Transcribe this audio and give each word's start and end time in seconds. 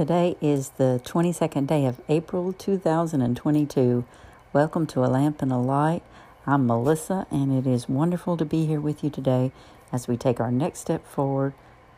Today 0.00 0.38
is 0.40 0.70
the 0.78 0.98
22nd 1.04 1.66
day 1.66 1.84
of 1.84 2.00
April 2.08 2.54
2022. 2.54 4.06
Welcome 4.50 4.86
to 4.86 5.04
A 5.04 5.08
Lamp 5.08 5.42
and 5.42 5.52
a 5.52 5.58
Light. 5.58 6.02
I'm 6.46 6.66
Melissa, 6.66 7.26
and 7.30 7.52
it 7.52 7.68
is 7.70 7.86
wonderful 7.86 8.38
to 8.38 8.46
be 8.46 8.64
here 8.64 8.80
with 8.80 9.04
you 9.04 9.10
today 9.10 9.52
as 9.92 10.08
we 10.08 10.16
take 10.16 10.40
our 10.40 10.50
next 10.50 10.78
step 10.78 11.06
forward, 11.06 11.52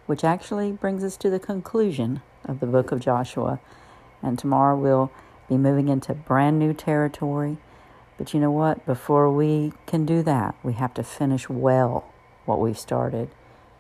which 0.07 0.25
actually 0.25 0.73
brings 0.73 1.05
us 1.05 1.17
to 1.19 1.31
the 1.31 1.39
conclusion 1.39 2.23
of 2.45 2.59
the 2.59 2.67
book 2.67 2.91
of 2.91 2.99
Joshua. 2.99 3.61
And 4.21 4.37
tomorrow 4.37 4.77
we'll 4.77 5.13
be 5.49 5.57
moving 5.57 5.87
into 5.87 6.13
brand 6.13 6.59
new 6.59 6.75
territory. 6.75 7.59
But 8.19 8.35
you 8.35 8.41
know 8.41 8.51
what? 8.51 8.85
Before 8.85 9.31
we 9.31 9.75
can 9.87 10.05
do 10.05 10.25
that, 10.25 10.57
we 10.65 10.73
have 10.73 10.93
to 10.95 11.05
finish 11.05 11.49
well 11.49 12.13
what 12.47 12.59
we've 12.59 12.77
started, 12.77 13.31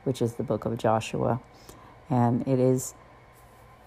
which 0.04 0.22
is 0.22 0.34
the 0.34 0.44
book 0.44 0.64
of 0.64 0.78
Joshua. 0.78 1.40
And 2.08 2.46
it 2.46 2.60
is 2.60 2.94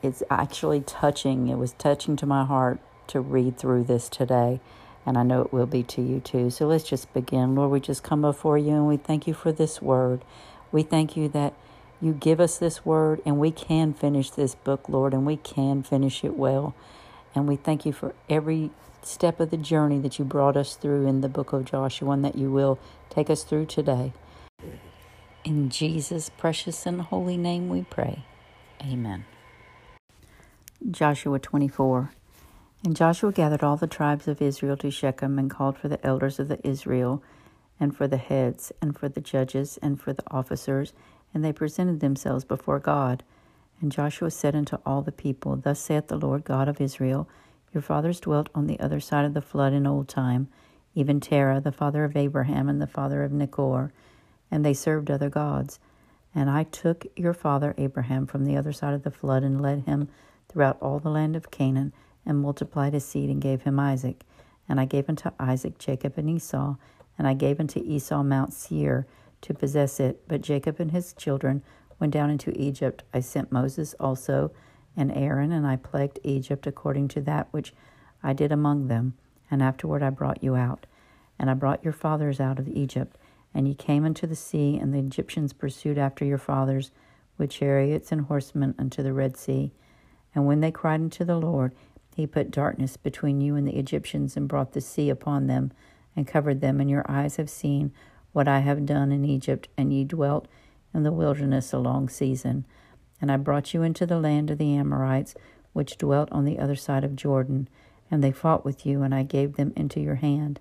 it's 0.06 0.24
actually 0.30 0.82
touching. 0.82 1.48
It 1.48 1.58
was 1.58 1.74
touching 1.74 2.16
to 2.18 2.26
my 2.26 2.46
heart 2.46 2.80
to 3.08 3.20
read 3.20 3.58
through 3.58 3.84
this 3.84 4.10
today, 4.10 4.60
and 5.06 5.18
I 5.18 5.24
know 5.24 5.42
it 5.42 5.54
will 5.54 5.66
be 5.66 5.84
to 5.84 6.02
you 6.02 6.20
too. 6.20 6.50
So 6.50 6.68
let's 6.68 6.84
just 6.84 7.14
begin. 7.14 7.56
Lord, 7.56 7.72
we 7.72 7.80
just 7.80 8.04
come 8.04 8.22
before 8.22 8.58
you 8.58 8.72
and 8.72 8.88
we 8.88 8.98
thank 8.98 9.28
you 9.28 9.34
for 9.34 9.52
this 9.52 9.82
word. 9.82 10.24
We 10.72 10.84
thank 10.84 11.16
you 11.16 11.30
that 11.30 11.54
you 12.02 12.14
give 12.14 12.40
us 12.40 12.58
this 12.58 12.86
word 12.86 13.22
and 13.26 13.40
we 13.40 13.52
can 13.52 13.94
finish 13.94 14.30
this 14.30 14.56
book, 14.56 14.90
Lord, 14.90 15.14
and 15.14 15.26
we 15.26 15.38
can 15.38 15.84
finish 15.84 16.24
it 16.24 16.36
well. 16.36 16.76
And 17.34 17.48
we 17.48 17.56
thank 17.56 17.86
you 17.86 17.94
for 17.94 18.14
every 18.30 18.72
step 19.04 19.40
of 19.40 19.52
the 19.52 19.58
journey 19.58 20.00
that 20.00 20.18
you 20.18 20.26
brought 20.26 20.58
us 20.58 20.76
through 20.76 21.08
in 21.08 21.22
the 21.22 21.30
book 21.30 21.54
of 21.54 21.66
Joshua 21.66 22.12
and 22.12 22.26
that 22.26 22.36
you 22.36 22.52
will 22.52 22.80
take 23.10 23.30
us 23.30 23.44
through 23.44 23.68
today. 23.68 24.14
In 25.44 25.70
Jesus' 25.70 26.30
precious 26.30 26.86
and 26.88 27.02
holy 27.02 27.38
name 27.38 27.70
we 27.70 27.84
pray. 27.84 28.24
Amen. 28.82 29.26
Joshua 30.92 31.40
24. 31.40 32.12
And 32.84 32.96
Joshua 32.96 33.32
gathered 33.32 33.64
all 33.64 33.76
the 33.76 33.88
tribes 33.88 34.28
of 34.28 34.40
Israel 34.40 34.78
to 34.78 34.92
Shechem 34.92 35.40
and 35.40 35.50
called 35.50 35.80
for 35.80 35.88
the 35.88 36.06
elders 36.06 36.40
of 36.40 36.48
the 36.48 36.60
Israel, 36.68 37.24
and 37.80 37.96
for 37.96 38.08
the 38.08 38.18
heads, 38.18 38.72
and 38.82 38.96
for 38.96 39.10
the 39.10 39.22
judges, 39.22 39.80
and 39.82 40.00
for 40.00 40.14
the 40.14 40.24
officers, 40.30 40.94
and 41.34 41.44
they 41.44 41.52
presented 41.52 42.02
themselves 42.02 42.46
before 42.46 42.80
God. 42.80 43.24
And 43.82 43.92
Joshua 43.92 44.30
said 44.30 44.56
unto 44.56 44.78
all 44.86 45.02
the 45.02 45.12
people, 45.12 45.56
Thus 45.56 45.80
saith 45.80 46.08
the 46.08 46.18
Lord 46.18 46.44
God 46.44 46.68
of 46.70 46.80
Israel, 46.80 47.28
Your 47.74 47.82
fathers 47.82 48.20
dwelt 48.20 48.50
on 48.54 48.68
the 48.68 48.80
other 48.80 49.00
side 49.00 49.26
of 49.26 49.34
the 49.34 49.42
flood 49.42 49.74
in 49.74 49.88
old 49.88 50.08
time, 50.08 50.50
even 50.94 51.20
Terah, 51.20 51.62
the 51.62 51.72
father 51.72 52.04
of 52.04 52.16
Abraham, 52.16 52.70
and 52.70 52.80
the 52.80 52.86
father 52.86 53.24
of 53.24 53.32
Nachor, 53.32 53.90
and 54.52 54.64
they 54.64 54.74
served 54.76 55.10
other 55.10 55.32
gods. 55.32 55.80
And 56.36 56.48
I 56.48 56.64
took 56.64 57.08
your 57.16 57.34
father 57.34 57.74
Abraham 57.78 58.28
from 58.28 58.46
the 58.46 58.56
other 58.56 58.72
side 58.72 58.94
of 58.94 59.02
the 59.02 59.10
flood, 59.10 59.42
and 59.42 59.60
led 59.60 59.86
him 59.86 60.10
throughout 60.50 60.78
all 60.82 61.00
the 61.00 61.10
land 61.10 61.36
of 61.36 61.52
Canaan, 61.52 61.94
and 62.26 62.40
multiplied 62.40 62.94
his 62.94 63.06
seed, 63.06 63.30
and 63.30 63.42
gave 63.42 63.64
him 63.64 63.80
Isaac. 63.80 64.24
And 64.68 64.80
I 64.80 64.86
gave 64.86 65.08
unto 65.10 65.32
Isaac 65.40 65.78
Jacob 65.78 66.18
and 66.18 66.30
Esau, 66.30 66.76
and 67.18 67.28
I 67.28 67.34
gave 67.34 67.60
unto 67.60 67.80
Esau 67.80 68.24
Mount 68.24 68.54
Seir 68.54 69.06
to 69.42 69.54
possess 69.54 70.00
it. 70.00 70.28
But 70.28 70.42
Jacob 70.42 70.80
and 70.80 70.92
his 70.92 71.14
children 71.14 71.62
went 72.00 72.14
down 72.14 72.30
into 72.30 72.52
Egypt. 72.60 73.04
I 73.14 73.20
sent 73.20 73.52
Moses 73.52 73.94
also 74.00 74.52
and 74.98 75.12
Aaron, 75.12 75.52
and 75.52 75.68
I 75.68 75.76
plagued 75.76 76.20
Egypt 76.24 76.66
according 76.66 77.10
to 77.10 77.22
that 77.22 77.48
which 77.52 77.74
I 78.24 78.34
did 78.34 78.52
among 78.52 78.88
them. 78.88 79.14
And 79.52 79.62
afterward 79.62 80.02
I 80.02 80.10
brought 80.10 80.44
you 80.44 80.56
out. 80.56 80.86
And 81.38 81.50
I 81.50 81.54
brought 81.54 81.84
your 81.84 81.94
fathers 81.94 82.40
out 82.40 82.60
of 82.60 82.68
Egypt. 82.68 83.18
And 83.54 83.68
ye 83.68 83.76
came 83.76 84.04
unto 84.04 84.26
the 84.26 84.36
sea, 84.36 84.78
and 84.78 84.94
the 84.94 85.00
Egyptians 85.00 85.54
pursued 85.54 85.98
after 85.98 86.26
your 86.26 86.38
fathers 86.38 86.92
with 87.38 87.52
chariots 87.52 88.12
and 88.12 88.22
horsemen 88.22 88.74
unto 88.80 89.04
the 89.04 89.14
Red 89.14 89.38
Sea. 89.38 89.72
And 90.36 90.46
when 90.46 90.60
they 90.60 90.72
cried 90.72 91.00
unto 91.00 91.24
the 91.24 91.38
Lord, 91.38 91.74
he 92.16 92.28
put 92.28 92.52
darkness 92.52 92.98
between 92.98 93.42
you 93.42 93.56
and 93.56 93.68
the 93.68 93.78
Egyptians, 93.78 94.38
and 94.38 94.48
brought 94.48 94.74
the 94.74 94.82
sea 94.82 95.10
upon 95.10 95.48
them, 95.48 95.72
and 96.16 96.28
covered 96.28 96.62
them. 96.62 96.80
And 96.80 96.90
your 96.90 97.06
eyes 97.10 97.38
have 97.38 97.50
seen 97.50 97.92
what 98.34 98.48
I 98.48 98.60
have 98.60 98.86
done 98.86 99.12
in 99.12 99.26
Egypt, 99.26 99.70
and 99.78 99.92
ye 99.92 100.04
dwelt 100.04 100.48
in 100.94 101.04
the 101.04 101.12
wilderness 101.12 101.74
a 101.74 101.80
long 101.80 102.10
season. 102.10 102.66
And 103.22 103.32
I 103.32 103.38
brought 103.38 103.74
you 103.74 103.82
into 103.82 104.06
the 104.06 104.20
land 104.20 104.52
of 104.52 104.58
the 104.58 104.76
Amorites, 104.76 105.36
which 105.74 105.98
dwelt 105.98 106.30
on 106.32 106.46
the 106.46 106.60
other 106.60 106.76
side 106.76 107.04
of 107.04 107.16
Jordan. 107.16 107.68
And 108.12 108.24
they 108.24 108.32
fought 108.32 108.64
with 108.64 108.86
you, 108.86 109.02
and 109.02 109.16
I 109.16 109.24
gave 109.24 109.56
them 109.56 109.74
into 109.76 110.00
your 110.00 110.16
hand, 110.16 110.60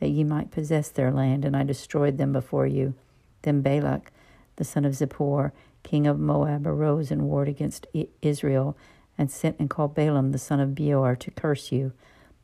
that 0.00 0.08
ye 0.08 0.22
might 0.22 0.50
possess 0.50 0.88
their 0.88 1.10
land, 1.10 1.44
and 1.44 1.56
I 1.56 1.64
destroyed 1.64 2.18
them 2.18 2.32
before 2.32 2.66
you. 2.66 2.94
Then 3.42 3.62
Balak, 3.62 4.10
the 4.56 4.64
son 4.64 4.84
of 4.84 4.92
Zippor, 4.92 5.52
king 5.82 6.06
of 6.06 6.18
Moab, 6.18 6.66
arose 6.66 7.10
and 7.10 7.22
warred 7.22 7.48
against 7.48 7.86
Israel 8.22 8.76
and 9.16 9.30
sent 9.30 9.58
and 9.58 9.70
called 9.70 9.94
Balaam 9.94 10.32
the 10.32 10.38
son 10.38 10.60
of 10.60 10.74
Beor 10.74 11.16
to 11.16 11.30
curse 11.30 11.72
you. 11.72 11.92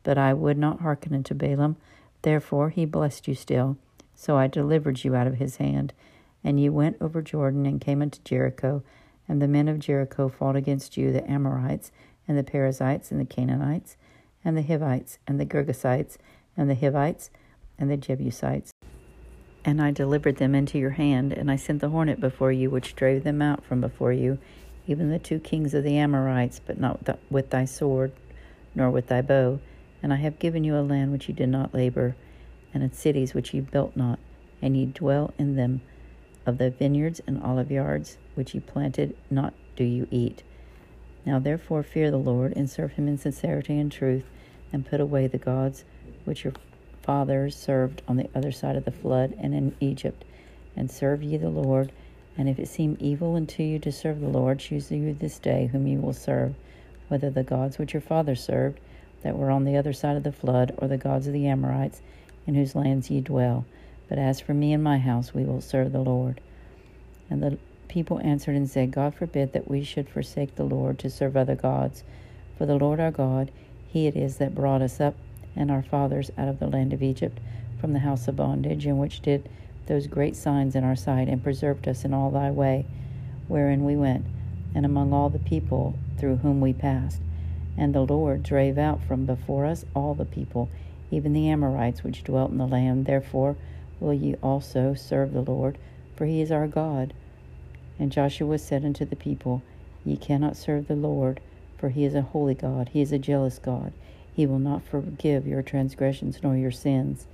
But 0.03 0.17
I 0.17 0.33
would 0.33 0.57
not 0.57 0.81
hearken 0.81 1.13
unto 1.13 1.33
Balaam. 1.33 1.77
Therefore 2.21 2.69
he 2.69 2.85
blessed 2.85 3.27
you 3.27 3.35
still. 3.35 3.77
So 4.15 4.37
I 4.37 4.47
delivered 4.47 5.03
you 5.03 5.15
out 5.15 5.27
of 5.27 5.35
his 5.35 5.57
hand. 5.57 5.93
And 6.43 6.59
ye 6.59 6.69
went 6.69 6.97
over 7.01 7.21
Jordan 7.21 7.65
and 7.65 7.81
came 7.81 8.01
unto 8.01 8.19
Jericho. 8.23 8.83
And 9.27 9.41
the 9.41 9.47
men 9.47 9.67
of 9.67 9.79
Jericho 9.79 10.29
fought 10.29 10.55
against 10.55 10.97
you, 10.97 11.11
the 11.11 11.29
Amorites, 11.29 11.91
and 12.27 12.37
the 12.37 12.43
Perizzites, 12.43 13.11
and 13.11 13.19
the 13.19 13.25
Canaanites, 13.25 13.95
and 14.43 14.57
the 14.57 14.63
Hivites, 14.63 15.19
and 15.27 15.39
the 15.39 15.45
Girgashites, 15.45 16.17
and 16.57 16.69
the 16.69 16.75
Hivites, 16.75 17.29
and 17.77 17.89
the 17.89 17.97
Jebusites. 17.97 18.71
And 19.63 19.81
I 19.81 19.91
delivered 19.91 20.37
them 20.37 20.55
into 20.55 20.79
your 20.79 20.91
hand, 20.91 21.33
and 21.33 21.51
I 21.51 21.55
sent 21.55 21.81
the 21.81 21.89
hornet 21.89 22.19
before 22.19 22.51
you, 22.51 22.69
which 22.69 22.95
drave 22.95 23.23
them 23.23 23.41
out 23.41 23.63
from 23.63 23.79
before 23.79 24.11
you, 24.11 24.39
even 24.91 25.09
the 25.09 25.19
two 25.19 25.39
kings 25.39 25.73
of 25.73 25.83
the 25.83 25.97
Amorites, 25.97 26.61
but 26.63 26.79
not 26.79 27.17
with 27.29 27.49
thy 27.49 27.65
sword, 27.65 28.11
nor 28.75 28.89
with 28.91 29.07
thy 29.07 29.21
bow. 29.21 29.59
And 30.03 30.13
I 30.13 30.17
have 30.17 30.39
given 30.39 30.63
you 30.63 30.75
a 30.77 30.81
land 30.81 31.11
which 31.11 31.27
ye 31.27 31.33
did 31.33 31.49
not 31.49 31.73
labor, 31.73 32.15
and 32.73 32.83
in 32.83 32.91
cities 32.91 33.33
which 33.33 33.53
ye 33.53 33.61
built 33.61 33.95
not, 33.95 34.19
and 34.61 34.75
ye 34.75 34.85
dwell 34.85 35.33
in 35.37 35.55
them. 35.55 35.81
Of 36.45 36.57
the 36.57 36.71
vineyards 36.71 37.21
and 37.27 37.41
olive 37.41 37.71
yards 37.71 38.17
which 38.35 38.53
ye 38.53 38.59
planted, 38.59 39.15
not 39.29 39.53
do 39.75 39.83
you 39.83 40.07
eat. 40.11 40.43
Now 41.25 41.37
therefore 41.39 41.83
fear 41.83 42.09
the 42.09 42.17
Lord, 42.17 42.53
and 42.55 42.69
serve 42.69 42.93
him 42.93 43.07
in 43.07 43.17
sincerity 43.17 43.79
and 43.79 43.91
truth, 43.91 44.25
and 44.73 44.85
put 44.85 44.99
away 44.99 45.27
the 45.27 45.37
gods 45.37 45.85
which 46.25 46.43
your 46.43 46.53
fathers 47.03 47.55
served 47.55 48.01
on 48.07 48.17
the 48.17 48.29
other 48.33 48.51
side 48.51 48.75
of 48.75 48.85
the 48.85 48.91
flood 48.91 49.35
and 49.39 49.53
in 49.53 49.75
Egypt, 49.79 50.23
and 50.75 50.89
serve 50.89 51.21
ye 51.21 51.37
the 51.37 51.49
Lord 51.49 51.91
and 52.37 52.47
if 52.47 52.59
it 52.59 52.67
seem 52.67 52.97
evil 52.99 53.35
unto 53.35 53.63
you 53.63 53.79
to 53.79 53.91
serve 53.91 54.19
the 54.19 54.27
Lord, 54.27 54.59
choose 54.59 54.91
you 54.91 55.13
this 55.13 55.39
day 55.39 55.67
whom 55.71 55.87
you 55.87 55.99
will 55.99 56.13
serve, 56.13 56.55
whether 57.07 57.29
the 57.29 57.43
gods 57.43 57.77
which 57.77 57.93
your 57.93 58.01
fathers 58.01 58.43
served, 58.43 58.79
that 59.21 59.37
were 59.37 59.51
on 59.51 59.65
the 59.65 59.77
other 59.77 59.93
side 59.93 60.15
of 60.15 60.23
the 60.23 60.31
flood, 60.31 60.73
or 60.77 60.87
the 60.87 60.97
gods 60.97 61.27
of 61.27 61.33
the 61.33 61.47
Amorites, 61.47 62.01
in 62.47 62.55
whose 62.55 62.75
lands 62.75 63.09
ye 63.11 63.21
dwell. 63.21 63.65
But 64.09 64.17
as 64.17 64.39
for 64.39 64.53
me 64.53 64.73
and 64.73 64.83
my 64.83 64.97
house, 64.97 65.33
we 65.33 65.43
will 65.43 65.61
serve 65.61 65.91
the 65.91 65.99
Lord. 65.99 66.41
And 67.29 67.41
the 67.41 67.57
people 67.87 68.19
answered 68.19 68.55
and 68.55 68.69
said, 68.69 68.91
God 68.91 69.13
forbid 69.13 69.53
that 69.53 69.69
we 69.69 69.83
should 69.83 70.09
forsake 70.09 70.55
the 70.55 70.63
Lord 70.63 70.97
to 70.99 71.09
serve 71.09 71.37
other 71.37 71.55
gods. 71.55 72.03
For 72.57 72.65
the 72.65 72.75
Lord 72.75 72.99
our 72.99 73.11
God, 73.11 73.51
He 73.87 74.07
it 74.07 74.15
is 74.15 74.37
that 74.37 74.55
brought 74.55 74.81
us 74.81 74.99
up 74.99 75.15
and 75.55 75.69
our 75.69 75.83
fathers 75.83 76.31
out 76.37 76.47
of 76.47 76.59
the 76.59 76.67
land 76.67 76.93
of 76.93 77.03
Egypt, 77.03 77.39
from 77.79 77.93
the 77.93 77.99
house 77.99 78.27
of 78.27 78.35
bondage, 78.35 78.85
in 78.85 78.97
which 78.97 79.21
did 79.21 79.49
those 79.87 80.07
great 80.07 80.35
signs 80.35 80.75
in 80.75 80.83
our 80.83 80.95
sight, 80.95 81.27
and 81.27 81.43
preserved 81.43 81.87
us 81.87 82.05
in 82.05 82.13
all 82.13 82.31
thy 82.31 82.51
way 82.51 82.85
wherein 83.51 83.83
we 83.83 83.95
went, 83.97 84.25
and 84.73 84.85
among 84.85 85.11
all 85.11 85.29
the 85.29 85.39
people 85.39 85.93
through 86.17 86.37
whom 86.37 86.61
we 86.61 86.71
passed. 86.71 87.19
And 87.77 87.93
the 87.93 88.01
Lord 88.01 88.43
drave 88.43 88.77
out 88.77 89.03
from 89.03 89.25
before 89.25 89.65
us 89.65 89.83
all 89.93 90.13
the 90.13 90.25
people, 90.25 90.69
even 91.11 91.33
the 91.33 91.49
Amorites 91.49 92.03
which 92.03 92.23
dwelt 92.23 92.51
in 92.51 92.57
the 92.57 92.67
land. 92.67 93.05
Therefore 93.05 93.57
will 93.99 94.13
ye 94.13 94.35
also 94.41 94.93
serve 94.93 95.33
the 95.33 95.41
Lord, 95.41 95.77
for 96.15 96.25
he 96.25 96.41
is 96.41 96.51
our 96.51 96.67
God. 96.67 97.13
And 97.99 98.11
Joshua 98.11 98.57
said 98.57 98.85
unto 98.85 99.03
the 99.03 99.15
people, 99.15 99.61
Ye 100.05 100.15
cannot 100.15 100.55
serve 100.55 100.87
the 100.87 100.95
Lord, 100.95 101.41
for 101.77 101.89
he 101.89 102.05
is 102.05 102.15
a 102.15 102.21
holy 102.21 102.55
God, 102.55 102.89
he 102.93 103.01
is 103.01 103.11
a 103.11 103.19
jealous 103.19 103.59
God. 103.59 103.91
He 104.33 104.45
will 104.45 104.59
not 104.59 104.83
forgive 104.83 105.45
your 105.45 105.61
transgressions 105.61 106.39
nor 106.41 106.55
your 106.55 106.71
sins. 106.71 107.27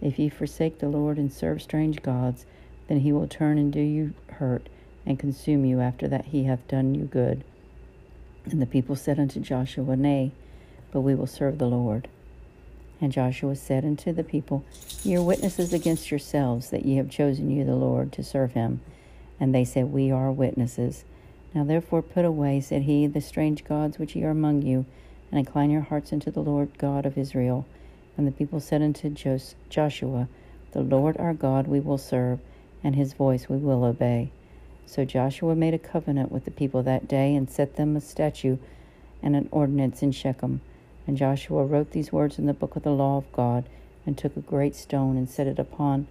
If 0.00 0.18
ye 0.18 0.28
forsake 0.28 0.78
the 0.78 0.88
Lord 0.88 1.18
and 1.18 1.32
serve 1.32 1.62
strange 1.62 2.02
gods, 2.02 2.44
then 2.88 3.00
he 3.00 3.12
will 3.12 3.26
turn 3.26 3.58
and 3.58 3.72
do 3.72 3.80
you 3.80 4.14
hurt, 4.28 4.68
and 5.04 5.18
consume 5.18 5.64
you 5.64 5.80
after 5.80 6.06
that 6.08 6.26
he 6.26 6.44
hath 6.44 6.66
done 6.68 6.94
you 6.94 7.04
good. 7.04 7.44
And 8.44 8.62
the 8.62 8.66
people 8.66 8.94
said 8.94 9.18
unto 9.18 9.40
Joshua, 9.40 9.96
Nay, 9.96 10.32
but 10.92 11.00
we 11.00 11.14
will 11.14 11.26
serve 11.26 11.58
the 11.58 11.66
Lord. 11.66 12.08
And 13.00 13.12
Joshua 13.12 13.56
said 13.56 13.84
unto 13.84 14.12
the 14.12 14.24
people, 14.24 14.64
Ye 15.02 15.16
are 15.16 15.22
witnesses 15.22 15.72
against 15.72 16.10
yourselves 16.10 16.70
that 16.70 16.86
ye 16.86 16.96
have 16.96 17.10
chosen 17.10 17.50
you 17.50 17.64
the 17.64 17.74
Lord 17.74 18.12
to 18.12 18.22
serve 18.22 18.52
him. 18.52 18.80
And 19.38 19.54
they 19.54 19.64
said, 19.64 19.92
We 19.92 20.10
are 20.10 20.32
witnesses. 20.32 21.04
Now 21.54 21.64
therefore 21.64 22.02
put 22.02 22.24
away, 22.24 22.60
said 22.60 22.82
he, 22.82 23.06
the 23.06 23.20
strange 23.20 23.64
gods 23.64 23.98
which 23.98 24.14
ye 24.14 24.24
are 24.24 24.30
among 24.30 24.62
you, 24.62 24.86
and 25.30 25.38
incline 25.38 25.70
your 25.70 25.82
hearts 25.82 26.12
unto 26.12 26.30
the 26.30 26.42
Lord 26.42 26.78
God 26.78 27.04
of 27.04 27.18
Israel 27.18 27.66
and 28.16 28.26
the 28.26 28.32
people 28.32 28.60
said 28.60 28.82
unto 28.82 29.10
Joshua, 29.68 30.28
The 30.72 30.80
Lord 30.80 31.16
our 31.18 31.34
God 31.34 31.66
we 31.66 31.80
will 31.80 31.98
serve, 31.98 32.40
and 32.82 32.94
his 32.94 33.12
voice 33.12 33.48
we 33.48 33.56
will 33.56 33.84
obey. 33.84 34.30
So 34.86 35.04
Joshua 35.04 35.54
made 35.56 35.74
a 35.74 35.78
covenant 35.78 36.30
with 36.30 36.44
the 36.44 36.50
people 36.50 36.82
that 36.84 37.08
day 37.08 37.34
and 37.34 37.50
set 37.50 37.76
them 37.76 37.96
a 37.96 38.00
statute 38.00 38.60
and 39.22 39.34
an 39.34 39.48
ordinance 39.50 40.02
in 40.02 40.12
Shechem. 40.12 40.60
And 41.06 41.16
Joshua 41.16 41.64
wrote 41.64 41.90
these 41.90 42.12
words 42.12 42.38
in 42.38 42.46
the 42.46 42.54
book 42.54 42.76
of 42.76 42.84
the 42.84 42.90
law 42.90 43.18
of 43.18 43.32
God 43.32 43.64
and 44.04 44.16
took 44.16 44.36
a 44.36 44.40
great 44.40 44.76
stone 44.76 45.16
and 45.16 45.28
set 45.28 45.46
it 45.46 45.58
upon 45.58 46.06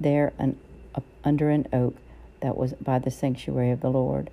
there 0.00 0.32
an, 0.38 0.58
uh, 0.94 1.00
under 1.24 1.50
an 1.50 1.66
oak 1.72 1.94
that 2.40 2.56
was 2.56 2.74
by 2.74 2.98
the 2.98 3.10
sanctuary 3.10 3.70
of 3.70 3.80
the 3.80 3.90
Lord. 3.90 4.30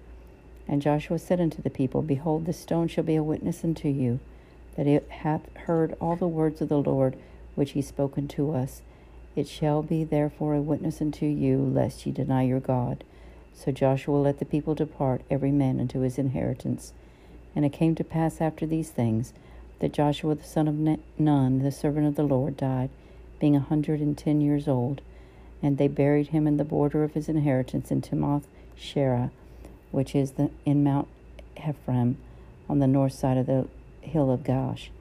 And 0.67 0.81
Joshua 0.81 1.19
said 1.19 1.39
unto 1.39 1.61
the 1.61 1.69
people, 1.69 2.01
Behold, 2.01 2.45
this 2.45 2.59
stone 2.59 2.87
shall 2.87 3.03
be 3.03 3.15
a 3.15 3.23
witness 3.23 3.63
unto 3.63 3.87
you, 3.87 4.19
that 4.75 4.87
it 4.87 5.07
hath 5.09 5.55
heard 5.55 5.95
all 5.99 6.15
the 6.15 6.27
words 6.27 6.61
of 6.61 6.69
the 6.69 6.81
Lord 6.81 7.15
which 7.55 7.71
he 7.71 7.81
spoke 7.81 8.17
unto 8.17 8.51
us. 8.51 8.81
It 9.35 9.47
shall 9.47 9.81
be 9.81 10.03
therefore 10.03 10.55
a 10.55 10.61
witness 10.61 11.01
unto 11.01 11.25
you, 11.25 11.57
lest 11.57 12.05
ye 12.05 12.11
deny 12.11 12.43
your 12.43 12.59
God. 12.59 13.03
So 13.53 13.71
Joshua 13.71 14.17
let 14.17 14.39
the 14.39 14.45
people 14.45 14.75
depart, 14.75 15.21
every 15.29 15.51
man 15.51 15.79
unto 15.79 15.99
his 15.99 16.17
inheritance. 16.17 16.93
And 17.55 17.65
it 17.65 17.73
came 17.73 17.95
to 17.95 18.03
pass 18.03 18.41
after 18.41 18.65
these 18.65 18.89
things 18.89 19.33
that 19.79 19.93
Joshua 19.93 20.35
the 20.35 20.43
son 20.43 20.67
of 20.67 20.99
Nun, 21.19 21.59
the 21.59 21.71
servant 21.71 22.07
of 22.07 22.15
the 22.15 22.23
Lord, 22.23 22.57
died, 22.57 22.89
being 23.39 23.55
a 23.55 23.59
hundred 23.59 23.99
and 23.99 24.17
ten 24.17 24.41
years 24.41 24.67
old. 24.67 25.01
And 25.61 25.77
they 25.77 25.87
buried 25.87 26.29
him 26.29 26.47
in 26.47 26.57
the 26.57 26.63
border 26.63 27.03
of 27.03 27.13
his 27.13 27.29
inheritance 27.29 27.91
in 27.91 28.01
Timoth 28.01 28.43
Sherah, 28.77 29.31
which 29.91 30.15
is 30.15 30.31
the, 30.31 30.49
in 30.65 30.83
Mount 30.83 31.07
Ephraim, 31.57 32.17
on 32.69 32.79
the 32.79 32.87
north 32.87 33.13
side 33.13 33.37
of 33.37 33.45
the 33.45 33.67
hill 34.03 34.31
of 34.31 34.43
Gosh. 34.43 34.91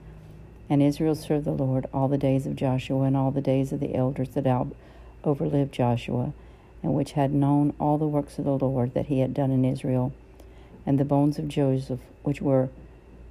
And 0.68 0.82
Israel 0.82 1.14
served 1.14 1.44
the 1.44 1.52
Lord 1.52 1.86
all 1.92 2.08
the 2.08 2.18
days 2.18 2.46
of 2.46 2.56
Joshua 2.56 3.02
and 3.02 3.16
all 3.16 3.30
the 3.30 3.40
days 3.40 3.72
of 3.72 3.80
the 3.80 3.94
elders 3.94 4.30
that 4.30 4.46
out 4.46 4.68
overlived 5.24 5.70
Joshua, 5.70 6.32
and 6.82 6.94
which 6.94 7.12
had 7.12 7.32
known 7.32 7.74
all 7.78 7.98
the 7.98 8.06
works 8.06 8.38
of 8.38 8.44
the 8.44 8.58
Lord 8.58 8.94
that 8.94 9.06
he 9.06 9.20
had 9.20 9.34
done 9.34 9.50
in 9.50 9.64
Israel. 9.64 10.12
And 10.86 10.98
the 10.98 11.04
bones 11.04 11.38
of 11.38 11.48
Joseph, 11.48 12.00
which 12.22 12.40
were 12.40 12.70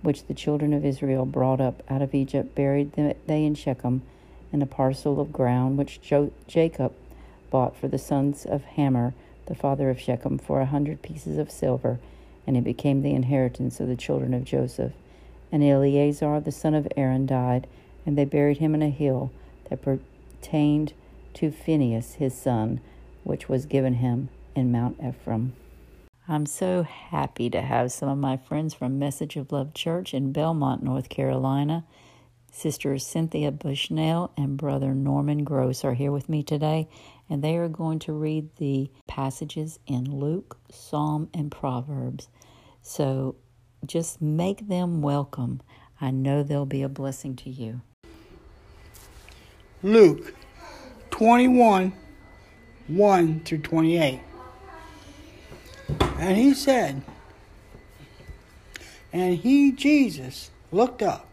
which 0.01 0.25
the 0.25 0.33
children 0.33 0.73
of 0.73 0.85
Israel 0.85 1.25
brought 1.25 1.61
up 1.61 1.83
out 1.89 2.01
of 2.01 2.15
Egypt, 2.15 2.55
buried 2.55 2.91
they 3.27 3.45
in 3.45 3.55
Shechem, 3.55 4.01
in 4.51 4.61
a 4.61 4.65
parcel 4.65 5.19
of 5.19 5.31
ground 5.31 5.77
which 5.77 6.01
jo- 6.01 6.31
Jacob 6.47 6.93
bought 7.49 7.75
for 7.75 7.87
the 7.87 7.99
sons 7.99 8.45
of 8.45 8.63
Hamor, 8.63 9.13
the 9.45 9.55
father 9.55 9.89
of 9.89 9.99
Shechem, 9.99 10.37
for 10.37 10.61
a 10.61 10.65
hundred 10.65 11.01
pieces 11.01 11.37
of 11.37 11.51
silver, 11.51 11.99
and 12.47 12.57
it 12.57 12.63
became 12.63 13.01
the 13.01 13.13
inheritance 13.13 13.79
of 13.79 13.87
the 13.87 13.95
children 13.95 14.33
of 14.33 14.43
Joseph. 14.43 14.93
And 15.51 15.63
Eleazar 15.63 16.39
the 16.39 16.51
son 16.51 16.73
of 16.73 16.87
Aaron 16.95 17.25
died, 17.25 17.67
and 18.05 18.17
they 18.17 18.25
buried 18.25 18.57
him 18.57 18.73
in 18.73 18.81
a 18.81 18.89
hill 18.89 19.31
that 19.69 19.81
pertained 19.81 20.93
to 21.33 21.51
Phinehas 21.51 22.15
his 22.15 22.33
son, 22.33 22.81
which 23.23 23.49
was 23.49 23.65
given 23.65 23.95
him 23.95 24.29
in 24.55 24.71
Mount 24.71 24.97
Ephraim. 25.03 25.53
I'm 26.27 26.45
so 26.45 26.83
happy 26.83 27.49
to 27.49 27.61
have 27.61 27.91
some 27.91 28.07
of 28.07 28.17
my 28.17 28.37
friends 28.37 28.73
from 28.73 28.99
Message 28.99 29.35
of 29.35 29.51
Love 29.51 29.73
Church 29.73 30.13
in 30.13 30.31
Belmont, 30.31 30.83
North 30.83 31.09
Carolina. 31.09 31.83
Sister 32.53 32.97
Cynthia 32.99 33.51
Bushnell 33.51 34.31
and 34.37 34.57
Brother 34.57 34.93
Norman 34.93 35.43
Gross 35.43 35.83
are 35.85 35.93
here 35.93 36.11
with 36.11 36.29
me 36.29 36.43
today, 36.43 36.87
and 37.29 37.41
they 37.41 37.55
are 37.55 37.69
going 37.69 37.99
to 37.99 38.13
read 38.13 38.49
the 38.57 38.91
passages 39.07 39.79
in 39.87 40.19
Luke, 40.19 40.57
Psalm, 40.69 41.29
and 41.33 41.49
Proverbs. 41.49 42.27
So 42.81 43.35
just 43.85 44.21
make 44.21 44.67
them 44.67 45.01
welcome. 45.01 45.61
I 45.99 46.11
know 46.11 46.43
they'll 46.43 46.65
be 46.65 46.81
a 46.81 46.89
blessing 46.89 47.35
to 47.37 47.49
you. 47.49 47.81
Luke 49.83 50.35
21 51.09 51.93
1 52.87 53.39
through 53.41 53.59
28. 53.59 54.19
And 56.17 56.37
he 56.37 56.53
said, 56.53 57.01
And 59.13 59.37
he, 59.37 59.71
Jesus, 59.71 60.51
looked 60.71 61.01
up 61.01 61.27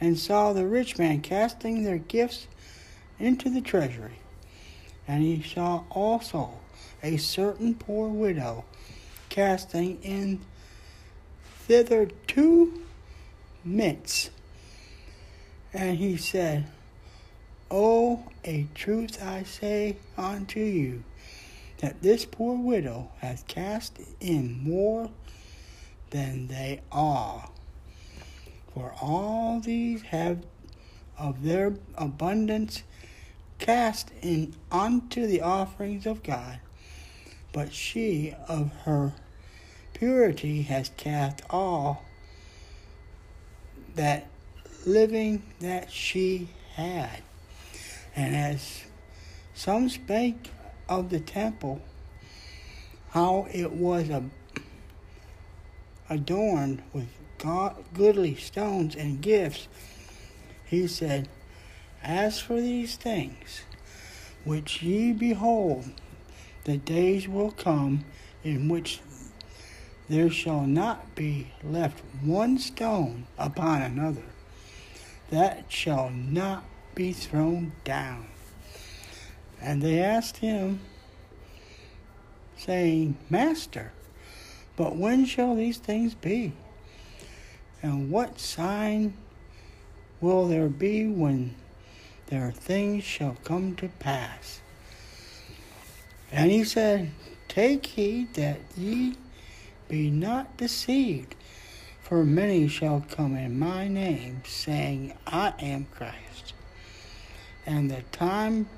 and 0.00 0.18
saw 0.18 0.52
the 0.52 0.66
rich 0.66 0.98
man 0.98 1.20
casting 1.20 1.82
their 1.82 1.98
gifts 1.98 2.46
into 3.18 3.48
the 3.48 3.60
treasury. 3.60 4.18
And 5.08 5.22
he 5.22 5.42
saw 5.42 5.84
also 5.90 6.50
a 7.02 7.16
certain 7.16 7.74
poor 7.74 8.08
widow 8.08 8.64
casting 9.28 10.00
in 10.02 10.40
thither 11.66 12.08
two 12.26 12.82
mints. 13.64 14.30
And 15.72 15.96
he 15.98 16.16
said, 16.16 16.66
Oh, 17.70 18.24
a 18.44 18.66
truth 18.74 19.22
I 19.22 19.44
say 19.44 19.96
unto 20.18 20.60
you, 20.60 21.04
that 21.78 22.02
this 22.02 22.24
poor 22.24 22.56
widow 22.58 23.10
hath 23.18 23.46
cast 23.46 23.98
in 24.20 24.62
more 24.62 25.10
than 26.10 26.48
they 26.48 26.82
all. 26.90 27.54
For 28.74 28.94
all 29.00 29.60
these 29.60 30.02
have 30.02 30.44
of 31.18 31.42
their 31.42 31.74
abundance 31.96 32.82
cast 33.58 34.10
in 34.20 34.54
unto 34.70 35.26
the 35.26 35.40
offerings 35.40 36.04
of 36.04 36.22
God, 36.22 36.58
but 37.52 37.72
she 37.72 38.34
of 38.48 38.72
her 38.84 39.12
purity 40.02 40.62
has 40.62 40.90
cast 40.96 41.40
all 41.48 42.02
that 43.94 44.26
living 44.84 45.40
that 45.60 45.92
she 45.92 46.48
had. 46.74 47.22
And 48.16 48.34
as 48.34 48.82
some 49.54 49.88
spake 49.88 50.50
of 50.88 51.10
the 51.10 51.20
temple, 51.20 51.80
how 53.10 53.46
it 53.52 53.70
was 53.70 54.10
a, 54.10 54.24
adorned 56.10 56.82
with 56.92 57.06
God, 57.38 57.76
goodly 57.94 58.34
stones 58.34 58.96
and 58.96 59.20
gifts, 59.20 59.68
he 60.64 60.88
said, 60.88 61.28
As 62.02 62.40
for 62.40 62.60
these 62.60 62.96
things 62.96 63.62
which 64.42 64.82
ye 64.82 65.12
behold, 65.12 65.92
the 66.64 66.76
days 66.76 67.28
will 67.28 67.52
come 67.52 68.04
in 68.42 68.68
which 68.68 68.98
there 70.12 70.28
shall 70.28 70.66
not 70.66 71.14
be 71.14 71.46
left 71.64 71.98
one 72.22 72.58
stone 72.58 73.26
upon 73.38 73.80
another 73.80 74.22
that 75.30 75.64
shall 75.72 76.10
not 76.10 76.62
be 76.94 77.14
thrown 77.14 77.72
down. 77.82 78.26
And 79.58 79.80
they 79.80 80.00
asked 80.00 80.36
him, 80.36 80.80
saying, 82.58 83.16
Master, 83.30 83.90
but 84.76 84.96
when 84.96 85.24
shall 85.24 85.56
these 85.56 85.78
things 85.78 86.12
be? 86.12 86.52
And 87.82 88.10
what 88.10 88.38
sign 88.38 89.14
will 90.20 90.46
there 90.46 90.68
be 90.68 91.06
when 91.06 91.54
their 92.26 92.52
things 92.52 93.02
shall 93.02 93.38
come 93.44 93.76
to 93.76 93.88
pass? 93.88 94.60
And 96.30 96.50
he 96.50 96.64
said, 96.64 97.12
Take 97.48 97.86
heed 97.86 98.34
that 98.34 98.60
ye 98.76 99.16
be 99.92 100.10
not 100.10 100.56
deceived, 100.56 101.34
for 102.00 102.24
many 102.24 102.66
shall 102.66 103.04
come 103.10 103.36
in 103.36 103.58
my 103.58 103.86
name, 103.86 104.42
saying, 104.46 105.12
I 105.26 105.52
am 105.58 105.86
Christ. 105.94 106.54
And 107.66 107.90
the 107.90 108.00
time 108.10 108.70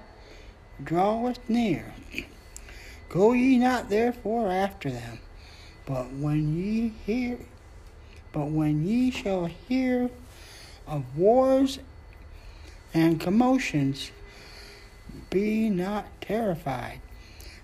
draweth 0.83 1.39
near. 1.49 1.95
Go 3.09 3.33
ye 3.33 3.59
not 3.59 3.91
therefore 3.91 4.51
after 4.51 4.91
them, 4.91 5.21
but 5.87 6.13
when 6.15 6.57
ye 6.57 6.93
hear 7.07 7.39
but 8.33 8.47
when 8.47 8.85
ye 8.85 9.13
shall 9.13 9.45
hear 9.45 10.11
of 10.89 11.17
wars 11.17 11.79
and 12.93 13.21
commotions, 13.21 14.11
be 15.31 15.71
not 15.71 16.07
terrified, 16.21 16.99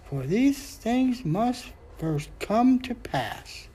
for 0.09 0.23
these 0.23 0.77
things 0.77 1.25
must 1.25 1.67
first 2.01 2.31
come 2.39 2.81
to 2.81 2.95
pass, 2.95 3.69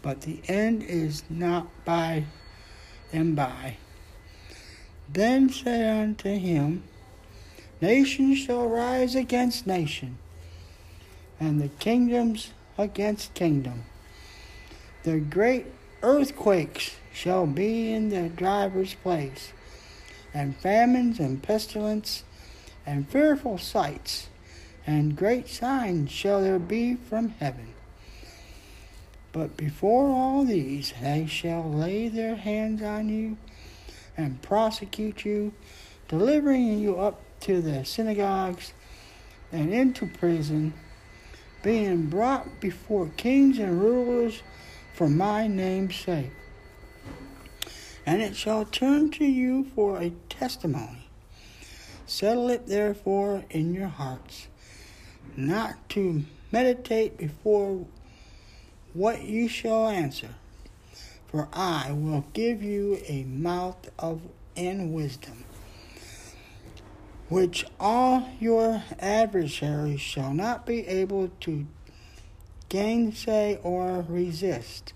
but 0.00 0.22
the 0.22 0.40
end 0.48 0.82
is 0.82 1.22
not 1.28 1.68
by 1.84 2.24
and 3.12 3.36
by. 3.36 3.76
Then 5.12 5.50
said 5.50 6.00
unto 6.00 6.30
him, 6.30 6.84
Nation 7.82 8.34
shall 8.34 8.66
rise 8.66 9.14
against 9.14 9.66
nation, 9.66 10.16
and 11.38 11.60
the 11.60 11.68
kingdoms 11.68 12.52
against 12.78 13.34
kingdom. 13.34 13.84
The 15.02 15.20
great 15.20 15.66
earthquakes 16.02 16.96
shall 17.12 17.46
be 17.46 17.92
in 17.92 18.08
the 18.08 18.30
driver's 18.30 18.94
place, 18.94 19.52
and 20.32 20.56
famines 20.56 21.20
and 21.20 21.42
pestilence 21.42 22.24
and 22.86 23.06
fearful 23.06 23.58
sights 23.58 24.28
and 24.88 25.14
great 25.14 25.46
signs 25.46 26.10
shall 26.10 26.40
there 26.40 26.58
be 26.58 26.94
from 26.94 27.28
heaven. 27.28 27.74
But 29.32 29.54
before 29.54 30.06
all 30.06 30.44
these, 30.44 30.94
they 31.02 31.26
shall 31.26 31.70
lay 31.70 32.08
their 32.08 32.36
hands 32.36 32.80
on 32.80 33.10
you 33.10 33.36
and 34.16 34.40
prosecute 34.40 35.26
you, 35.26 35.52
delivering 36.08 36.78
you 36.78 36.98
up 36.98 37.20
to 37.40 37.60
the 37.60 37.84
synagogues 37.84 38.72
and 39.52 39.74
into 39.74 40.06
prison, 40.06 40.72
being 41.62 42.06
brought 42.06 42.58
before 42.58 43.10
kings 43.18 43.58
and 43.58 43.82
rulers 43.82 44.42
for 44.94 45.10
my 45.10 45.46
name's 45.46 45.96
sake. 45.96 46.32
And 48.06 48.22
it 48.22 48.34
shall 48.34 48.64
turn 48.64 49.10
to 49.10 49.26
you 49.26 49.64
for 49.74 50.00
a 50.00 50.14
testimony. 50.30 51.10
Settle 52.06 52.48
it 52.48 52.68
therefore 52.68 53.44
in 53.50 53.74
your 53.74 53.88
hearts, 53.88 54.48
not 55.36 55.88
to 55.90 56.24
meditate 56.50 57.18
before 57.18 57.86
what 58.94 59.22
you 59.22 59.48
shall 59.48 59.88
answer. 59.88 60.34
For 61.28 61.48
I 61.52 61.92
will 61.92 62.24
give 62.32 62.62
you 62.62 62.98
a 63.06 63.24
mouth 63.24 63.90
of 63.98 64.22
and 64.56 64.92
wisdom, 64.92 65.44
which 67.28 67.64
all 67.78 68.28
your 68.40 68.82
adversaries 68.98 70.00
shall 70.00 70.34
not 70.34 70.66
be 70.66 70.86
able 70.88 71.30
to 71.40 71.66
gainsay 72.68 73.58
or 73.62 74.04
resist. 74.08 74.92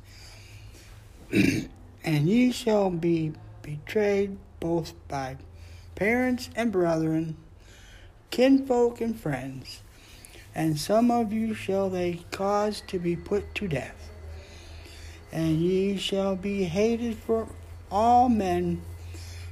and 1.32 2.28
ye 2.28 2.50
shall 2.50 2.90
be 2.90 3.32
betrayed 3.62 4.36
both 4.58 4.94
by 5.08 5.36
parents 5.94 6.50
and 6.56 6.72
brethren, 6.72 7.36
kinfolk 8.30 9.00
and 9.00 9.18
friends, 9.18 9.82
and 10.54 10.78
some 10.78 11.10
of 11.10 11.32
you 11.32 11.54
shall 11.54 11.88
they 11.88 12.20
cause 12.30 12.82
to 12.88 12.98
be 12.98 13.16
put 13.16 13.54
to 13.54 13.68
death. 13.68 14.10
And 15.32 15.60
ye 15.60 15.96
shall 15.96 16.36
be 16.36 16.64
hated 16.64 17.16
for 17.16 17.48
all 17.90 18.28
men 18.28 18.82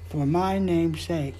for 0.08 0.26
my 0.26 0.58
name's 0.58 1.02
sake. 1.02 1.36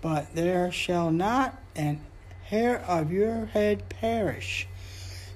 But 0.00 0.34
there 0.34 0.70
shall 0.70 1.10
not 1.10 1.58
an 1.74 2.00
hair 2.44 2.84
of 2.86 3.10
your 3.10 3.46
head 3.46 3.88
perish. 3.88 4.68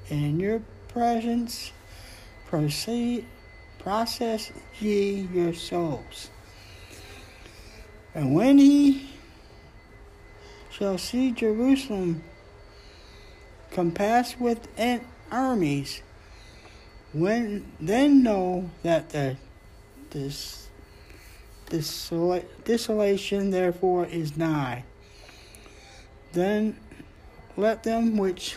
In 0.09 0.39
your 0.39 0.63
presence 0.89 1.73
proceed, 2.47 3.25
process 3.79 4.53
ye 4.79 5.29
your 5.33 5.55
souls. 5.55 6.31
And 8.15 8.35
when 8.35 8.59
he 8.59 9.11
shall 10.71 10.99
see 10.99 11.33
Jerusalem 11.33 12.23
compassed 13.71 14.41
with 14.41 14.69
armies, 15.31 16.03
when 17.13 17.71
then 17.81 18.23
know 18.23 18.71
that 18.83 19.11
the 19.11 19.37
this 20.11 20.69
desolation 22.65 23.51
therefore 23.51 24.07
is 24.07 24.37
nigh. 24.37 24.85
Then 26.33 26.77
let 27.57 27.83
them 27.83 28.17
which 28.17 28.57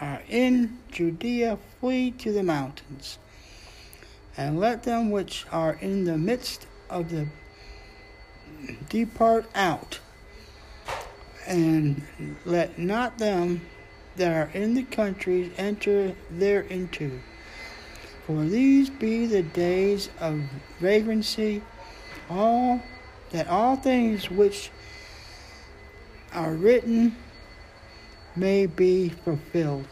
are 0.00 0.22
in 0.28 0.78
Judea 0.90 1.58
flee 1.80 2.10
to 2.12 2.32
the 2.32 2.42
mountains, 2.42 3.18
and 4.36 4.60
let 4.60 4.82
them 4.82 5.10
which 5.10 5.46
are 5.50 5.74
in 5.80 6.04
the 6.04 6.18
midst 6.18 6.66
of 6.90 7.10
the 7.10 7.28
depart 8.88 9.46
out, 9.54 10.00
and 11.46 12.02
let 12.44 12.78
not 12.78 13.18
them 13.18 13.62
that 14.16 14.32
are 14.32 14.50
in 14.54 14.74
the 14.74 14.84
countries 14.84 15.52
enter 15.56 16.14
thereinto. 16.32 17.20
For 18.26 18.44
these 18.44 18.88
be 18.90 19.26
the 19.26 19.42
days 19.42 20.08
of 20.20 20.40
vagrancy 20.80 21.62
all 22.30 22.80
that 23.30 23.48
all 23.48 23.76
things 23.76 24.30
which 24.30 24.70
are 26.32 26.54
written 26.54 27.16
may 28.36 28.66
be 28.66 29.08
fulfilled. 29.08 29.86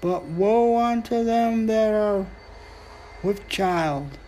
But 0.00 0.24
woe 0.24 0.78
unto 0.78 1.24
them 1.24 1.66
that 1.66 1.92
are 1.92 2.26
with 3.22 3.48
child, 3.48 4.18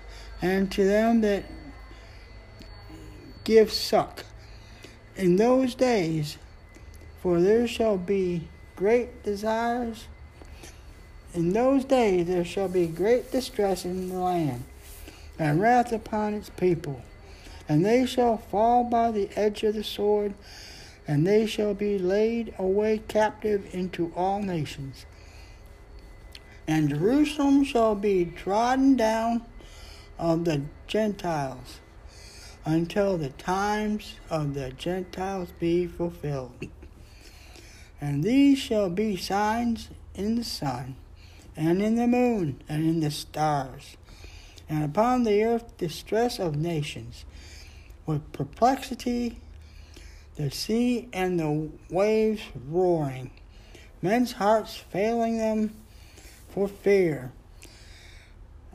and 0.43 0.71
to 0.73 0.85
them 0.85 1.21
that 1.21 1.45
give 3.45 3.73
suck 3.73 4.25
in 5.17 5.37
those 5.37 5.75
days, 5.75 6.39
for 7.23 7.41
there 7.41 7.69
shall 7.69 7.97
be 7.97 8.49
great 8.81 9.23
desires. 9.23 10.07
In 11.35 11.53
those 11.53 11.85
days 11.85 12.27
there 12.27 12.47
shall 12.47 12.67
be 12.67 12.87
great 12.87 13.31
distress 13.31 13.85
in 13.85 14.09
the 14.09 14.19
land 14.19 14.65
and 15.39 15.61
wrath 15.61 15.93
upon 15.93 16.33
its 16.33 16.49
people. 16.49 17.03
And 17.69 17.85
they 17.85 18.07
shall 18.07 18.39
fall 18.39 18.85
by 18.85 19.11
the 19.11 19.29
edge 19.37 19.63
of 19.65 19.75
the 19.75 19.85
sword, 19.85 20.33
and 21.07 21.27
they 21.27 21.45
shall 21.45 21.75
be 21.75 21.99
laid 21.99 22.55
away 22.59 23.03
captive 23.07 23.69
into 23.75 24.13
all 24.17 24.41
nations. 24.41 25.05
And 26.67 26.89
Jerusalem 26.89 27.65
shall 27.65 27.95
be 27.95 28.25
trodden 28.25 28.97
down 28.97 29.43
of 30.19 30.47
the 30.47 30.63
Gentiles 30.87 31.81
until 32.65 33.19
the 33.19 33.29
times 33.29 34.15
of 34.31 34.55
the 34.55 34.71
Gentiles 34.71 35.51
be 35.61 35.87
fulfilled. 35.87 36.67
And 38.01 38.25
these 38.25 38.59
shall 38.59 38.89
be 38.89 39.17
signs 39.17 39.91
in 40.15 40.37
the 40.37 40.45
sun, 40.45 40.97
and 41.57 41.83
in 41.83 41.97
the 41.97 42.07
moon, 42.07 42.63
and 42.69 42.85
in 42.85 43.01
the 43.01 43.11
stars 43.11 43.97
and 44.71 44.85
upon 44.85 45.25
the 45.25 45.43
earth 45.43 45.77
distress 45.77 46.39
of 46.39 46.55
nations, 46.55 47.25
with 48.07 48.33
perplexity, 48.33 49.41
the 50.37 50.51
sea 50.51 51.09
and 51.13 51.41
the 51.41 51.69
waves 51.91 52.43
roaring, 52.69 53.33
men's 54.01 54.33
hearts 54.33 54.77
failing 54.77 55.39
them 55.39 55.75
for 56.49 56.69
fear, 56.69 57.33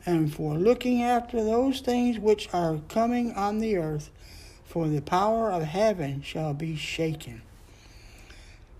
and 0.04 0.32
for 0.32 0.54
looking 0.54 1.02
after 1.02 1.42
those 1.42 1.80
things 1.80 2.18
which 2.18 2.52
are 2.52 2.78
coming 2.88 3.32
on 3.32 3.58
the 3.58 3.78
earth, 3.78 4.10
for 4.66 4.86
the 4.88 5.00
power 5.00 5.50
of 5.50 5.62
heaven 5.62 6.20
shall 6.20 6.52
be 6.52 6.76
shaken. 6.76 7.40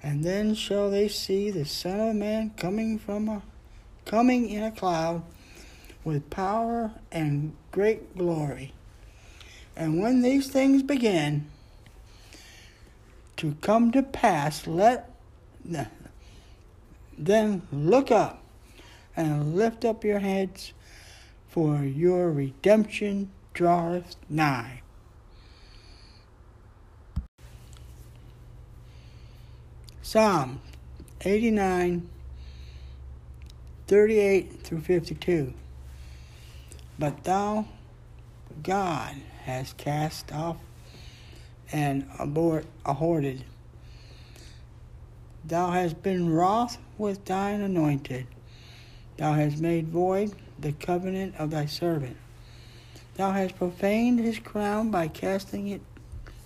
And 0.07 0.23
then 0.23 0.55
shall 0.55 0.89
they 0.89 1.09
see 1.09 1.51
the 1.51 1.65
Son 1.65 1.99
of 1.99 2.15
Man 2.15 2.53
coming 2.57 2.97
from 2.97 3.29
a 3.29 3.43
coming 4.05 4.49
in 4.49 4.63
a 4.63 4.71
cloud 4.71 5.25
with 6.05 6.31
power 6.31 6.93
and 7.11 7.57
great 7.73 8.17
glory. 8.17 8.73
And 9.75 10.01
when 10.01 10.23
these 10.23 10.47
things 10.47 10.85
begin 10.85 11.51
to 13.39 13.57
come 13.61 13.91
to 13.91 14.03
pass, 14.05 14.69
let 14.69 15.11
then 17.19 17.63
look 17.73 18.13
up 18.13 18.45
and 19.17 19.57
lift 19.57 19.85
up 19.85 20.05
your 20.05 20.21
heads, 20.21 20.73
for 21.49 21.83
your 21.83 22.31
redemption 22.31 23.33
draweth 23.55 24.15
nigh. 24.29 24.83
Psalm 30.07 30.61
89, 31.23 32.09
38 33.89 34.63
through 34.63 34.81
52. 34.81 35.53
But 36.97 37.25
thou, 37.25 37.67
God, 38.63 39.17
hast 39.43 39.77
cast 39.77 40.33
off 40.33 40.59
and 41.73 42.09
abhorred. 42.21 43.45
Thou 45.45 45.71
hast 45.73 46.01
been 46.05 46.31
wroth 46.31 46.79
with 46.97 47.25
thine 47.25 47.61
anointed. 47.61 48.29
Thou 49.17 49.33
hast 49.33 49.59
made 49.59 49.89
void 49.89 50.33
the 50.57 50.71
covenant 50.71 51.35
of 51.35 51.51
thy 51.51 51.67
servant. 51.67 52.17
Thou 53.17 53.33
hast 53.33 53.57
profaned 53.57 54.21
his 54.21 54.39
crown 54.39 54.93
by 54.93 55.09
casting 55.09 55.67
it 55.67 55.81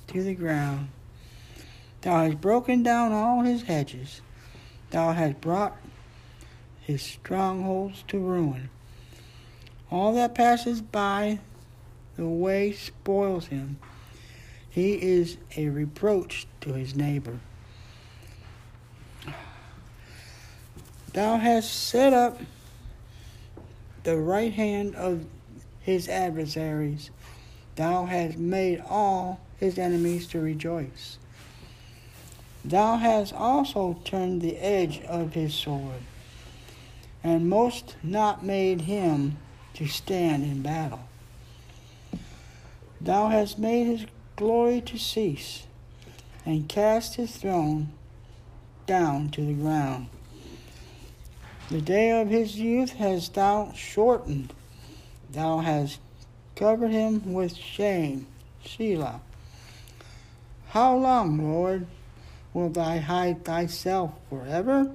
to 0.06 0.22
the 0.22 0.34
ground. 0.34 0.88
Thou 2.02 2.24
hast 2.24 2.40
broken 2.40 2.82
down 2.82 3.12
all 3.12 3.42
his 3.42 3.62
hedges. 3.62 4.22
Thou 4.90 5.12
hast 5.12 5.40
brought 5.40 5.76
his 6.80 7.02
strongholds 7.02 8.04
to 8.08 8.18
ruin. 8.18 8.70
All 9.90 10.12
that 10.14 10.34
passes 10.34 10.80
by 10.80 11.40
the 12.16 12.26
way 12.26 12.72
spoils 12.72 13.46
him. 13.46 13.78
He 14.68 14.94
is 14.94 15.36
a 15.56 15.68
reproach 15.68 16.46
to 16.62 16.72
his 16.72 16.94
neighbor. 16.94 17.38
Thou 21.12 21.36
hast 21.38 21.72
set 21.72 22.12
up 22.12 22.40
the 24.04 24.16
right 24.16 24.52
hand 24.52 24.94
of 24.94 25.26
his 25.80 26.08
adversaries. 26.08 27.10
Thou 27.76 28.06
hast 28.06 28.38
made 28.38 28.82
all 28.88 29.40
his 29.58 29.78
enemies 29.78 30.26
to 30.28 30.40
rejoice. 30.40 31.18
Thou 32.64 32.96
hast 32.96 33.32
also 33.32 33.98
turned 34.04 34.42
the 34.42 34.58
edge 34.58 35.00
of 35.02 35.32
his 35.32 35.54
sword, 35.54 36.02
and 37.24 37.48
most 37.48 37.96
not 38.02 38.44
made 38.44 38.82
him 38.82 39.38
to 39.74 39.86
stand 39.86 40.44
in 40.44 40.62
battle. 40.62 41.00
Thou 43.00 43.28
hast 43.28 43.58
made 43.58 43.86
his 43.86 44.06
glory 44.36 44.82
to 44.82 44.98
cease, 44.98 45.66
and 46.44 46.68
cast 46.68 47.14
his 47.14 47.34
throne 47.36 47.92
down 48.86 49.30
to 49.30 49.40
the 49.40 49.54
ground. 49.54 50.08
The 51.70 51.80
day 51.80 52.20
of 52.20 52.28
his 52.28 52.56
youth 52.56 52.94
hast 52.94 53.34
thou 53.34 53.72
shortened. 53.74 54.52
Thou 55.30 55.58
hast 55.58 56.00
covered 56.56 56.90
him 56.90 57.32
with 57.32 57.56
shame. 57.56 58.26
Selah. 58.66 59.20
How 60.70 60.96
long, 60.96 61.38
Lord, 61.38 61.86
wilt 62.52 62.74
thou 62.74 62.98
hide 62.98 63.44
thyself 63.44 64.12
forever? 64.28 64.92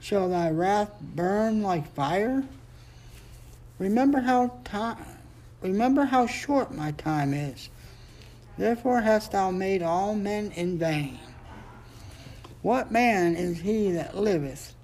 Shall 0.00 0.28
thy 0.28 0.50
wrath 0.50 0.92
burn 1.00 1.62
like 1.62 1.92
fire? 1.94 2.44
Remember 3.78 4.20
how 4.20 4.52
time 4.64 5.04
remember 5.60 6.04
how 6.04 6.26
short 6.26 6.74
my 6.74 6.92
time 6.92 7.34
is. 7.34 7.68
Therefore 8.56 9.02
hast 9.02 9.32
thou 9.32 9.50
made 9.50 9.82
all 9.82 10.14
men 10.14 10.52
in 10.52 10.78
vain. 10.78 11.18
What 12.62 12.90
man 12.90 13.36
is 13.36 13.60
he 13.60 13.92
that 13.92 14.16
liveth 14.16 14.74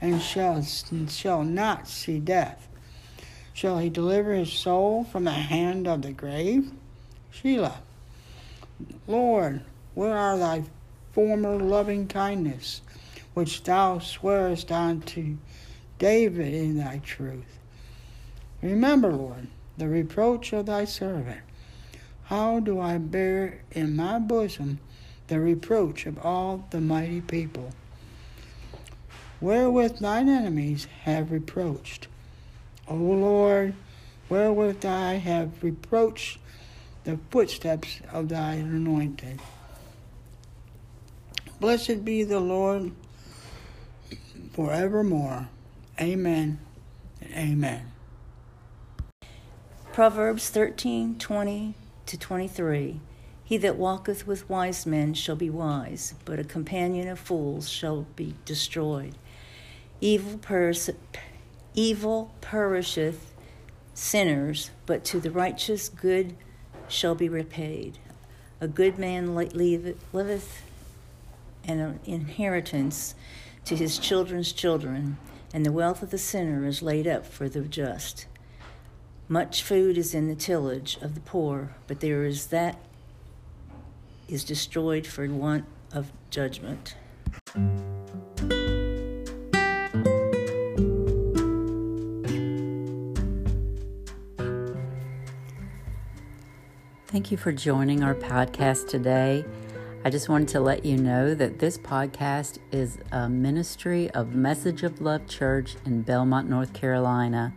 and 0.00 0.20
shall, 0.20 0.62
shall 0.62 1.44
not 1.44 1.88
see 1.88 2.18
death? 2.18 2.68
Shall 3.54 3.78
he 3.78 3.88
deliver 3.88 4.34
his 4.34 4.52
soul 4.52 5.04
from 5.04 5.24
the 5.24 5.30
hand 5.30 5.88
of 5.88 6.02
the 6.02 6.12
grave? 6.12 6.70
Selah, 7.32 7.80
Lord, 9.06 9.62
where 9.96 10.16
are 10.16 10.38
thy 10.38 10.62
former 11.12 11.56
loving 11.56 12.06
kindness, 12.06 12.82
which 13.34 13.64
thou 13.64 13.98
swearest 13.98 14.70
unto 14.70 15.38
David 15.98 16.54
in 16.54 16.76
thy 16.76 16.98
truth? 16.98 17.58
Remember, 18.62 19.10
Lord, 19.10 19.48
the 19.76 19.88
reproach 19.88 20.52
of 20.52 20.66
thy 20.66 20.84
servant. 20.84 21.40
How 22.26 22.60
do 22.60 22.78
I 22.78 22.98
bear 22.98 23.62
in 23.72 23.96
my 23.96 24.20
bosom 24.20 24.78
the 25.26 25.40
reproach 25.40 26.06
of 26.06 26.24
all 26.24 26.64
the 26.70 26.80
mighty 26.80 27.20
people? 27.20 27.72
wherewith 29.40 29.98
thine 29.98 30.28
enemies 30.28 30.86
have 31.02 31.30
reproached. 31.30 32.08
O 32.88 32.94
Lord, 32.94 33.74
wherewith 34.28 34.84
I 34.84 35.14
have 35.14 35.62
reproached 35.62 36.38
the 37.04 37.18
footsteps 37.30 38.00
of 38.12 38.28
thine 38.28 38.60
anointed. 38.60 39.40
Blessed 41.60 42.04
be 42.04 42.22
the 42.22 42.40
Lord 42.40 42.92
forevermore. 44.52 45.48
Amen 46.00 46.58
amen. 47.36 47.92
Proverbs 49.92 50.50
13 50.50 51.18
20 51.18 51.74
to 52.06 52.18
23. 52.18 53.00
He 53.44 53.56
that 53.58 53.76
walketh 53.76 54.26
with 54.26 54.48
wise 54.50 54.86
men 54.86 55.14
shall 55.14 55.36
be 55.36 55.50
wise, 55.50 56.14
but 56.24 56.38
a 56.38 56.44
companion 56.44 57.08
of 57.08 57.18
fools 57.18 57.68
shall 57.68 58.06
be 58.16 58.34
destroyed. 58.44 59.14
Evil, 60.00 60.38
pers- 60.38 60.90
evil 61.74 62.34
perisheth 62.40 63.32
sinners, 63.94 64.70
but 64.84 65.04
to 65.04 65.20
the 65.20 65.30
righteous 65.30 65.88
good 65.88 66.34
shall 66.88 67.14
be 67.14 67.28
repaid. 67.28 67.98
A 68.60 68.68
good 68.68 68.98
man 68.98 69.34
liveth 69.34 70.62
an 71.66 72.00
inheritance 72.04 73.14
to 73.64 73.76
his 73.76 73.98
children's 73.98 74.52
children, 74.52 75.18
and 75.52 75.64
the 75.66 75.72
wealth 75.72 76.02
of 76.02 76.10
the 76.10 76.18
sinner 76.18 76.66
is 76.66 76.82
laid 76.82 77.06
up 77.06 77.26
for 77.26 77.48
the 77.48 77.60
just. 77.60 78.26
Much 79.28 79.62
food 79.62 79.98
is 79.98 80.14
in 80.14 80.28
the 80.28 80.36
tillage 80.36 80.96
of 81.02 81.14
the 81.14 81.20
poor, 81.20 81.74
but 81.86 82.00
there 82.00 82.24
is 82.24 82.46
that 82.48 82.78
is 84.28 84.44
destroyed 84.44 85.06
for 85.06 85.26
want 85.28 85.64
of 85.92 86.12
judgment. 86.30 86.94
Thank 97.06 97.30
you 97.30 97.36
for 97.38 97.50
joining 97.50 98.02
our 98.02 98.14
podcast 98.14 98.88
today. 98.88 99.44
I 100.06 100.08
just 100.08 100.28
wanted 100.28 100.46
to 100.50 100.60
let 100.60 100.84
you 100.84 100.96
know 100.96 101.34
that 101.34 101.58
this 101.58 101.76
podcast 101.76 102.58
is 102.70 102.98
a 103.10 103.28
ministry 103.28 104.08
of 104.12 104.36
Message 104.36 104.84
of 104.84 105.00
Love 105.00 105.26
Church 105.26 105.74
in 105.84 106.02
Belmont, 106.02 106.48
North 106.48 106.72
Carolina. 106.72 107.52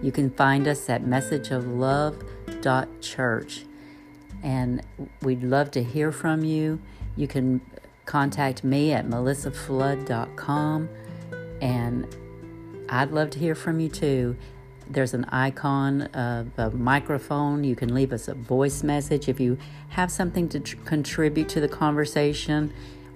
You 0.00 0.10
can 0.10 0.30
find 0.30 0.66
us 0.66 0.88
at 0.88 1.04
messageoflove.church. 1.04 3.64
And 4.42 4.80
we'd 5.20 5.42
love 5.42 5.70
to 5.72 5.82
hear 5.82 6.10
from 6.10 6.42
you. 6.42 6.80
You 7.16 7.28
can 7.28 7.60
contact 8.06 8.64
me 8.64 8.94
at 8.94 9.06
melissaflood.com. 9.06 10.88
And 11.60 12.16
I'd 12.88 13.10
love 13.10 13.28
to 13.28 13.38
hear 13.38 13.54
from 13.54 13.78
you 13.78 13.90
too. 13.90 14.38
There's 14.90 15.14
an 15.14 15.24
icon 15.26 16.02
of 16.02 16.48
a 16.58 16.70
microphone. 16.70 17.62
You 17.62 17.76
can 17.76 17.94
leave 17.94 18.12
us 18.12 18.26
a 18.26 18.34
voice 18.34 18.82
message 18.82 19.28
if 19.28 19.38
you 19.38 19.56
have 19.90 20.10
something 20.10 20.48
to 20.48 20.58
tr- 20.58 20.76
contribute 20.84 21.48
to 21.50 21.60
the 21.60 21.68
conversation, 21.68 22.72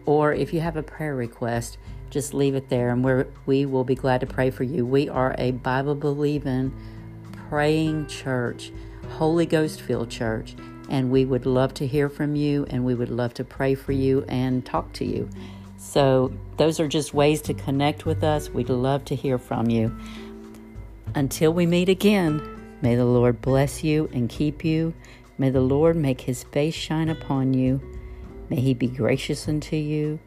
or 0.07 0.33
if 0.33 0.55
you 0.55 0.61
have 0.61 0.77
a 0.77 0.85
prayer 0.85 1.17
request, 1.17 1.79
just 2.11 2.33
leave 2.33 2.55
it 2.55 2.69
there 2.69 2.91
and 2.91 3.03
we're, 3.03 3.27
we 3.45 3.67
will 3.67 3.83
be 3.83 3.97
glad 3.97 4.21
to 4.21 4.27
pray 4.27 4.51
for 4.51 4.63
you. 4.63 4.87
We 4.87 5.09
are 5.09 5.35
a 5.37 5.51
Bible 5.51 5.97
believing, 5.97 6.73
praying 7.49 8.07
church, 8.07 8.71
Holy 9.11 9.45
Ghost 9.45 9.81
filled 9.81 10.11
church, 10.11 10.55
and 10.89 11.11
we 11.11 11.25
would 11.25 11.45
love 11.45 11.75
to 11.75 11.89
hear 11.89 12.09
from 12.09 12.37
you 12.37 12.67
and 12.71 12.85
we 12.85 12.95
would 12.95 13.11
love 13.11 13.35
to 13.35 13.45
pray 13.45 13.75
for 13.75 13.91
you 13.91 14.25
and 14.29 14.65
talk 14.65 14.93
to 14.93 15.05
you. 15.05 15.29
So, 15.77 16.33
those 16.57 16.79
are 16.79 16.87
just 16.87 17.13
ways 17.13 17.43
to 17.43 17.53
connect 17.53 18.07
with 18.07 18.23
us. 18.23 18.49
We'd 18.49 18.71
love 18.71 19.05
to 19.07 19.17
hear 19.17 19.39
from 19.39 19.69
you. 19.69 19.95
Until 21.15 21.53
we 21.53 21.65
meet 21.65 21.89
again, 21.89 22.43
may 22.83 22.97
the 22.97 23.05
Lord 23.05 23.41
bless 23.41 23.85
you 23.85 24.11
and 24.13 24.29
keep 24.29 24.65
you. 24.65 24.95
May 25.39 25.51
the 25.51 25.61
Lord 25.61 25.97
make 25.97 26.23
his 26.23 26.43
face 26.45 26.75
shine 26.75 27.09
upon 27.09 27.55
you. 27.55 27.81
May 28.51 28.61
he 28.61 28.75
be 28.75 28.89
gracious 28.89 29.49
unto 29.49 29.77
you. 29.77 30.19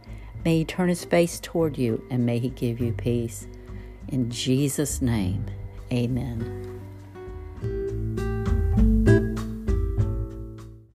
May 0.45 0.59
he 0.59 0.65
turn 0.65 0.87
his 0.87 1.03
face 1.03 1.39
toward 1.41 1.77
you 1.77 2.03
and 2.09 2.25
may 2.25 2.39
he 2.39 2.49
give 2.49 2.79
you 2.79 2.93
peace. 2.93 3.47
In 4.07 4.29
Jesus' 4.29 5.01
name, 5.01 5.45
amen. 5.91 6.79